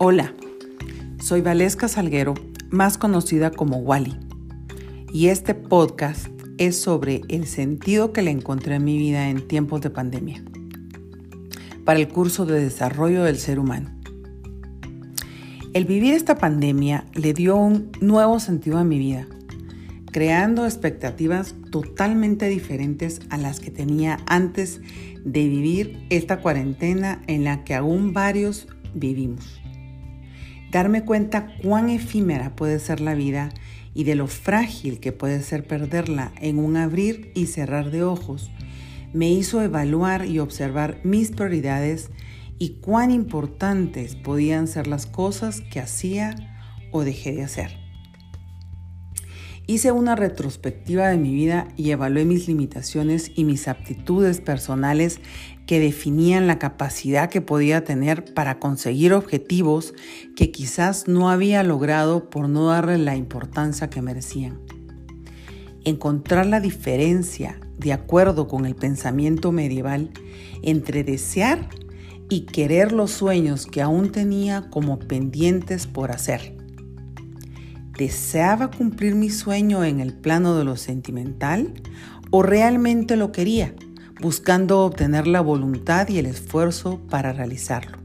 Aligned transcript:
Hola, 0.00 0.32
soy 1.20 1.40
Valesca 1.40 1.88
Salguero, 1.88 2.34
más 2.70 2.98
conocida 2.98 3.50
como 3.50 3.78
Wally, 3.78 4.16
y 5.12 5.26
este 5.26 5.54
podcast 5.54 6.28
es 6.56 6.80
sobre 6.80 7.22
el 7.28 7.48
sentido 7.48 8.12
que 8.12 8.22
le 8.22 8.30
encontré 8.30 8.76
en 8.76 8.84
mi 8.84 8.96
vida 8.96 9.28
en 9.28 9.48
tiempos 9.48 9.80
de 9.80 9.90
pandemia, 9.90 10.44
para 11.84 11.98
el 11.98 12.06
curso 12.06 12.46
de 12.46 12.60
desarrollo 12.60 13.24
del 13.24 13.38
ser 13.38 13.58
humano. 13.58 13.90
El 15.74 15.84
vivir 15.84 16.14
esta 16.14 16.38
pandemia 16.38 17.04
le 17.14 17.34
dio 17.34 17.56
un 17.56 17.90
nuevo 18.00 18.38
sentido 18.38 18.78
a 18.78 18.84
mi 18.84 19.00
vida, 19.00 19.26
creando 20.12 20.64
expectativas 20.64 21.56
totalmente 21.72 22.48
diferentes 22.48 23.20
a 23.30 23.36
las 23.36 23.58
que 23.58 23.72
tenía 23.72 24.20
antes 24.26 24.80
de 25.24 25.48
vivir 25.48 26.06
esta 26.08 26.40
cuarentena 26.40 27.20
en 27.26 27.42
la 27.42 27.64
que 27.64 27.74
aún 27.74 28.12
varios 28.12 28.68
vivimos 28.94 29.60
darme 30.70 31.04
cuenta 31.04 31.48
cuán 31.62 31.88
efímera 31.88 32.54
puede 32.54 32.78
ser 32.78 33.00
la 33.00 33.14
vida 33.14 33.50
y 33.94 34.04
de 34.04 34.14
lo 34.14 34.26
frágil 34.26 35.00
que 35.00 35.12
puede 35.12 35.42
ser 35.42 35.66
perderla 35.66 36.32
en 36.40 36.58
un 36.58 36.76
abrir 36.76 37.32
y 37.34 37.46
cerrar 37.46 37.90
de 37.90 38.02
ojos, 38.02 38.50
me 39.12 39.30
hizo 39.30 39.62
evaluar 39.62 40.26
y 40.26 40.38
observar 40.38 41.00
mis 41.02 41.30
prioridades 41.30 42.10
y 42.58 42.80
cuán 42.80 43.10
importantes 43.10 44.14
podían 44.16 44.66
ser 44.66 44.86
las 44.86 45.06
cosas 45.06 45.60
que 45.60 45.80
hacía 45.80 46.34
o 46.92 47.04
dejé 47.04 47.32
de 47.32 47.44
hacer. 47.44 47.87
Hice 49.70 49.92
una 49.92 50.16
retrospectiva 50.16 51.08
de 51.08 51.18
mi 51.18 51.34
vida 51.34 51.68
y 51.76 51.90
evalué 51.90 52.24
mis 52.24 52.48
limitaciones 52.48 53.30
y 53.34 53.44
mis 53.44 53.68
aptitudes 53.68 54.40
personales 54.40 55.20
que 55.66 55.78
definían 55.78 56.46
la 56.46 56.58
capacidad 56.58 57.28
que 57.28 57.42
podía 57.42 57.84
tener 57.84 58.32
para 58.32 58.60
conseguir 58.60 59.12
objetivos 59.12 59.92
que 60.34 60.50
quizás 60.52 61.06
no 61.06 61.28
había 61.28 61.62
logrado 61.64 62.30
por 62.30 62.48
no 62.48 62.68
darle 62.68 62.96
la 62.96 63.14
importancia 63.14 63.90
que 63.90 64.00
merecían. 64.00 64.58
Encontrar 65.84 66.46
la 66.46 66.60
diferencia, 66.60 67.60
de 67.76 67.92
acuerdo 67.92 68.48
con 68.48 68.64
el 68.64 68.74
pensamiento 68.74 69.52
medieval, 69.52 70.12
entre 70.62 71.04
desear 71.04 71.68
y 72.30 72.46
querer 72.46 72.92
los 72.92 73.10
sueños 73.10 73.66
que 73.66 73.82
aún 73.82 74.12
tenía 74.12 74.70
como 74.70 74.98
pendientes 74.98 75.86
por 75.86 76.10
hacer 76.10 76.57
¿Deseaba 77.98 78.70
cumplir 78.70 79.16
mi 79.16 79.28
sueño 79.28 79.82
en 79.82 79.98
el 79.98 80.14
plano 80.14 80.56
de 80.56 80.62
lo 80.62 80.76
sentimental 80.76 81.74
o 82.30 82.44
realmente 82.44 83.16
lo 83.16 83.32
quería, 83.32 83.74
buscando 84.20 84.84
obtener 84.84 85.26
la 85.26 85.40
voluntad 85.40 86.08
y 86.08 86.18
el 86.18 86.26
esfuerzo 86.26 87.00
para 87.10 87.32
realizarlo? 87.32 87.98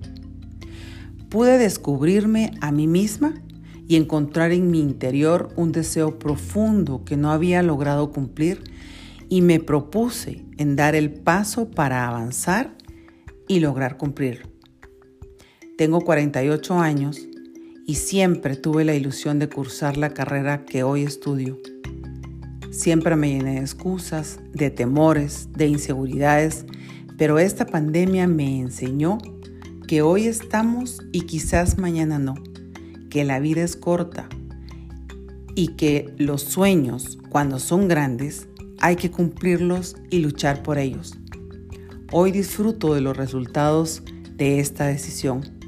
Pude 1.29 1.59
descubrirme 1.59 2.53
a 2.59 2.71
mí 2.71 2.87
misma 2.87 3.35
y 3.87 3.97
encontrar 3.97 4.51
en 4.51 4.71
mi 4.71 4.79
interior 4.79 5.53
un 5.57 5.71
deseo 5.71 6.17
profundo 6.17 7.05
que 7.05 7.15
no 7.15 7.31
había 7.31 7.61
logrado 7.61 8.11
cumplir 8.11 8.63
y 9.29 9.43
me 9.43 9.59
propuse 9.59 10.43
en 10.57 10.75
dar 10.75 10.95
el 10.95 11.13
paso 11.13 11.69
para 11.69 12.07
avanzar 12.07 12.75
y 13.47 13.59
lograr 13.59 13.97
cumplirlo. 13.97 14.47
Tengo 15.77 16.01
48 16.01 16.79
años 16.79 17.27
y 17.85 17.95
siempre 17.95 18.55
tuve 18.55 18.85
la 18.85 18.95
ilusión 18.95 19.39
de 19.39 19.49
cursar 19.49 19.97
la 19.97 20.13
carrera 20.13 20.65
que 20.65 20.83
hoy 20.83 21.03
estudio. 21.03 21.59
Siempre 22.71 23.15
me 23.15 23.29
llené 23.29 23.55
de 23.55 23.59
excusas, 23.59 24.39
de 24.53 24.69
temores, 24.69 25.49
de 25.51 25.67
inseguridades, 25.67 26.65
pero 27.17 27.39
esta 27.39 27.65
pandemia 27.65 28.27
me 28.27 28.59
enseñó 28.59 29.17
que 29.87 30.01
hoy 30.01 30.27
estamos 30.27 31.01
y 31.11 31.21
quizás 31.21 31.77
mañana 31.77 32.19
no, 32.19 32.35
que 33.09 33.23
la 33.25 33.39
vida 33.39 33.63
es 33.63 33.75
corta 33.75 34.27
y 35.55 35.69
que 35.75 36.13
los 36.17 36.41
sueños, 36.41 37.19
cuando 37.29 37.59
son 37.59 37.87
grandes, 37.87 38.47
hay 38.79 38.95
que 38.95 39.11
cumplirlos 39.11 39.97
y 40.09 40.19
luchar 40.19 40.63
por 40.63 40.77
ellos. 40.77 41.15
Hoy 42.11 42.31
disfruto 42.31 42.93
de 42.93 43.01
los 43.01 43.15
resultados 43.15 44.03
de 44.35 44.59
esta 44.59 44.87
decisión 44.87 45.62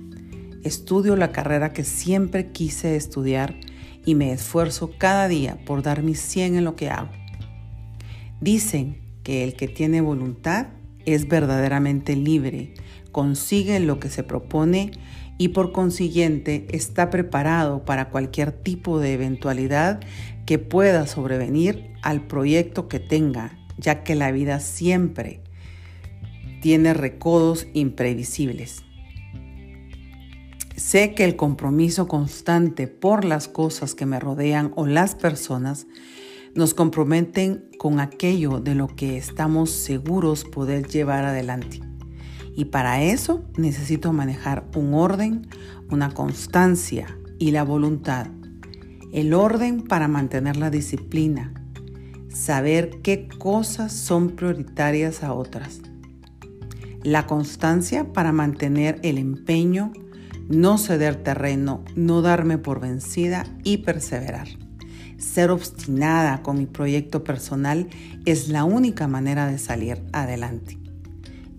estudio 0.65 1.15
la 1.15 1.31
carrera 1.31 1.73
que 1.73 1.83
siempre 1.83 2.51
quise 2.51 2.95
estudiar 2.95 3.55
y 4.03 4.15
me 4.15 4.31
esfuerzo 4.31 4.91
cada 4.97 5.27
día 5.27 5.59
por 5.65 5.83
dar 5.83 6.01
mi 6.03 6.15
100 6.15 6.55
en 6.55 6.63
lo 6.63 6.75
que 6.75 6.89
hago. 6.89 7.11
Dicen 8.41 8.97
que 9.23 9.43
el 9.43 9.55
que 9.55 9.67
tiene 9.67 10.01
voluntad 10.01 10.67
es 11.05 11.27
verdaderamente 11.27 12.15
libre, 12.15 12.73
consigue 13.11 13.79
lo 13.79 13.99
que 13.99 14.09
se 14.09 14.23
propone 14.23 14.91
y 15.37 15.49
por 15.49 15.71
consiguiente 15.71 16.65
está 16.69 17.09
preparado 17.09 17.85
para 17.85 18.09
cualquier 18.09 18.51
tipo 18.51 18.99
de 18.99 19.13
eventualidad 19.13 19.99
que 20.45 20.59
pueda 20.59 21.05
sobrevenir 21.07 21.91
al 22.01 22.25
proyecto 22.25 22.87
que 22.87 22.99
tenga, 22.99 23.57
ya 23.77 24.03
que 24.03 24.15
la 24.15 24.31
vida 24.31 24.59
siempre 24.59 25.41
tiene 26.61 26.93
recodos 26.93 27.67
imprevisibles. 27.73 28.83
Sé 30.85 31.15
que 31.15 31.23
el 31.23 31.35
compromiso 31.35 32.07
constante 32.07 32.85
por 32.85 33.25
las 33.25 33.47
cosas 33.47 33.95
que 33.95 34.05
me 34.05 34.19
rodean 34.19 34.71
o 34.75 34.85
las 34.85 35.15
personas 35.15 35.87
nos 36.53 36.75
comprometen 36.75 37.71
con 37.79 37.99
aquello 37.99 38.59
de 38.59 38.75
lo 38.75 38.85
que 38.95 39.17
estamos 39.17 39.71
seguros 39.71 40.45
poder 40.45 40.87
llevar 40.87 41.25
adelante. 41.25 41.81
Y 42.55 42.65
para 42.65 43.01
eso 43.01 43.43
necesito 43.57 44.13
manejar 44.13 44.69
un 44.75 44.93
orden, 44.93 45.47
una 45.89 46.13
constancia 46.13 47.17
y 47.39 47.49
la 47.49 47.63
voluntad. 47.63 48.27
El 49.11 49.33
orden 49.33 49.81
para 49.81 50.07
mantener 50.07 50.55
la 50.55 50.69
disciplina, 50.69 51.51
saber 52.29 53.01
qué 53.01 53.27
cosas 53.39 53.91
son 53.91 54.35
prioritarias 54.35 55.23
a 55.23 55.33
otras. 55.33 55.81
La 57.01 57.25
constancia 57.25 58.13
para 58.13 58.31
mantener 58.31 58.99
el 59.01 59.17
empeño, 59.17 59.91
no 60.47 60.77
ceder 60.77 61.15
terreno, 61.15 61.83
no 61.95 62.21
darme 62.21 62.57
por 62.57 62.79
vencida 62.79 63.45
y 63.63 63.77
perseverar. 63.77 64.47
Ser 65.17 65.49
obstinada 65.49 66.41
con 66.43 66.57
mi 66.57 66.65
proyecto 66.65 67.23
personal 67.23 67.87
es 68.25 68.49
la 68.49 68.63
única 68.63 69.07
manera 69.07 69.47
de 69.47 69.57
salir 69.57 70.03
adelante. 70.11 70.77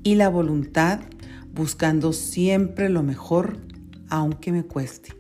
Y 0.03 0.15
la 0.15 0.29
voluntad 0.29 1.01
buscando 1.53 2.13
siempre 2.13 2.89
lo 2.89 3.03
mejor, 3.03 3.59
aunque 4.09 4.53
me 4.53 4.63
cueste. 4.63 5.15